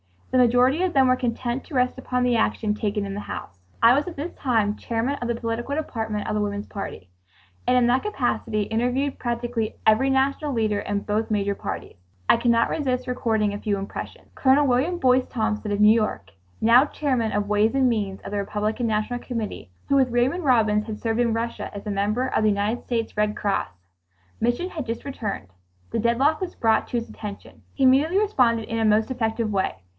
The 0.31 0.37
majority 0.39 0.81
of 0.81 0.93
them 0.93 1.07
were 1.09 1.17
content 1.17 1.65
to 1.65 1.75
rest 1.75 1.97
upon 1.97 2.23
the 2.23 2.37
action 2.37 2.73
taken 2.73 3.05
in 3.05 3.13
the 3.13 3.19
House. 3.19 3.59
I 3.83 3.93
was 3.93 4.07
at 4.07 4.15
this 4.15 4.33
time 4.33 4.77
Chairman 4.77 5.15
of 5.15 5.27
the 5.27 5.35
Political 5.35 5.75
Department 5.75 6.27
of 6.27 6.33
the 6.33 6.41
Woman's 6.41 6.65
Party, 6.65 7.09
and 7.67 7.77
in 7.77 7.85
that 7.87 8.01
capacity 8.03 8.63
interviewed 8.63 9.19
practically 9.19 9.75
every 9.85 10.09
national 10.09 10.53
leader 10.53 10.79
in 10.79 11.01
both 11.01 11.29
majority 11.29 11.61
parties. 11.61 11.97
I 12.29 12.37
can 12.37 12.49
not 12.49 12.69
resist 12.69 13.07
recording 13.07 13.53
a 13.53 13.59
few 13.59 13.77
impressions. 13.77 14.31
Colonel 14.33 14.65
William 14.65 14.97
Boyce 14.97 15.27
Thompson 15.27 15.71
of 15.71 15.81
New 15.81 15.93
York, 15.93 16.31
now 16.61 16.85
Chairman 16.85 17.33
of 17.33 17.49
Ways 17.49 17.75
and 17.75 17.89
Means 17.89 18.21
of 18.21 18.31
the 18.31 18.37
Republican 18.37 18.87
National 18.87 19.19
Committee, 19.19 19.69
who 19.89 19.97
with 19.97 20.09
Raymond 20.11 20.45
Robins 20.45 20.85
had 20.85 20.97
served 20.99 21.19
in 21.19 21.33
Russia 21.33 21.69
as 21.75 21.85
member 21.85 22.27
of 22.27 22.41
the 22.43 22.49
United 22.49 22.85
States 22.85 23.17
Red 23.17 23.35
Cross. 23.35 23.67
Mission, 24.39 24.69
had 24.69 24.85
just 24.85 25.03
returned. 25.03 25.49
The 25.91 25.99
deadlock 25.99 26.39
was 26.39 26.55
brought 26.55 26.87
to 26.87 26.97
his 26.97 27.09
attention. 27.09 27.63
He 27.73 27.83
immediately 27.83 28.17
responded 28.17 28.69
in 28.69 28.79
a 28.79 28.85
most 28.85 29.11
effective 29.11 29.51
way. 29.51 29.75